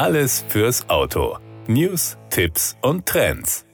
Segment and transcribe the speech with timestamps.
[0.00, 1.36] Alles fürs Auto.
[1.66, 3.66] News, Tipps und Trends.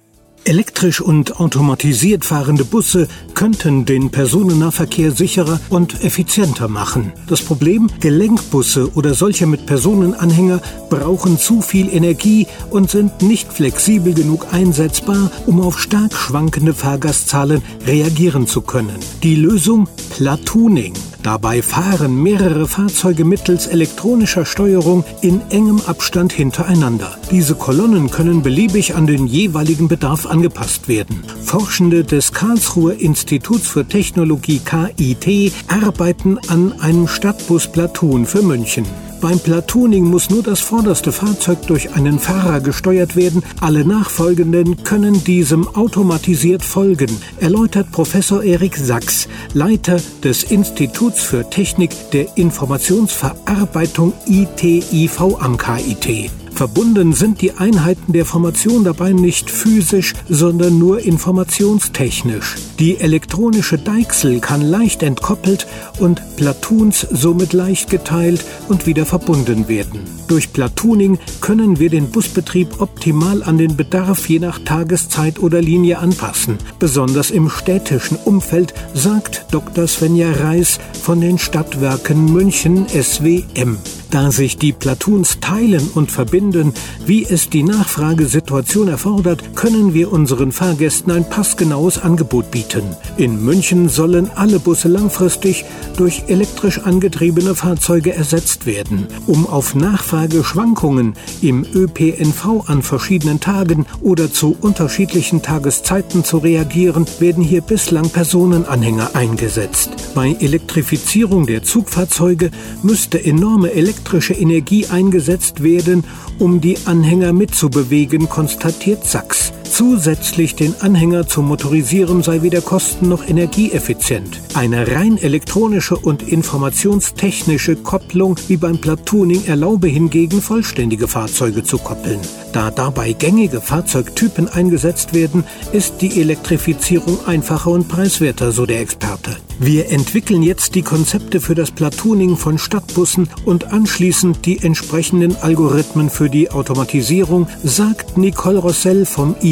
[0.43, 7.13] Elektrisch und automatisiert fahrende Busse könnten den Personennahverkehr sicherer und effizienter machen.
[7.29, 10.61] Das Problem, Gelenkbusse oder solche mit Personenanhänger
[10.91, 17.63] brauchen zu viel Energie und sind nicht flexibel genug einsetzbar, um auf stark schwankende Fahrgastzahlen
[17.87, 18.99] reagieren zu können.
[19.23, 20.95] Die Lösung Platooning.
[21.27, 27.19] Dabei fahren mehrere Fahrzeuge mittels elektronischer Steuerung in engem Abstand hintereinander.
[27.33, 31.25] Diese Kolonnen können beliebig an den jeweiligen Bedarf angepasst werden.
[31.43, 38.87] Forschende des Karlsruher Instituts für Technologie KIT arbeiten an einem Stadtbus Platoon für München.
[39.29, 43.43] Beim Platooning muss nur das vorderste Fahrzeug durch einen Fahrer gesteuert werden.
[43.61, 51.91] Alle nachfolgenden können diesem automatisiert folgen, erläutert Professor Erik Sachs, Leiter des Instituts für Technik
[52.13, 56.31] der Informationsverarbeitung ITIV am KIT.
[56.57, 62.55] Verbunden sind die Einheiten der Formation dabei nicht physisch, sondern nur informationstechnisch.
[62.79, 65.67] Die elektronische Deichsel kann leicht entkoppelt
[65.99, 70.01] und Platoons somit leicht geteilt und wieder verbunden werden.
[70.29, 75.99] Durch Platooning können wir den Busbetrieb optimal an den Bedarf je nach Tageszeit oder Linie
[75.99, 76.57] anpassen.
[76.79, 79.87] Besonders im städtischen Umfeld, sagt Dr.
[79.87, 83.77] Svenja Reis von den Stadtwerken München SWM.
[84.11, 86.73] Da sich die Platoons teilen und verbinden,
[87.05, 92.85] wie es die Nachfragesituation erfordert, können wir unseren Fahrgästen ein passgenaues Angebot bieten.
[93.17, 95.65] In München sollen alle Busse langfristig
[95.97, 99.09] durch elektrisch angetriebene Fahrzeuge ersetzt werden.
[99.27, 107.43] Um auf Nachfrageschwankungen im ÖPNV an verschiedenen Tagen oder zu unterschiedlichen Tageszeiten zu reagieren, werden
[107.43, 109.91] hier bislang Personenanhänger eingesetzt.
[110.15, 112.51] Bei Elektrifizierung der Zugfahrzeuge
[112.83, 116.05] müsste enorme Elektrizität elektrische Energie eingesetzt werden,
[116.39, 119.53] um die Anhänger mitzubewegen, konstatiert Sachs.
[119.71, 124.41] Zusätzlich den Anhänger zu motorisieren sei weder kosten- noch energieeffizient.
[124.55, 132.21] Eine rein elektronische und informationstechnische Kopplung wie beim Platooning erlaube hingegen vollständige Fahrzeuge zu koppeln.
[132.53, 139.37] Da dabei gängige Fahrzeugtypen eingesetzt werden, ist die Elektrifizierung einfacher und preiswerter, so der Experte.
[139.59, 146.11] Wir entwickeln jetzt die Konzepte für das Platooning von Stadtbussen und anschließend die entsprechenden Algorithmen
[146.11, 149.35] für die Automatisierung, sagt Nicole Rossell vom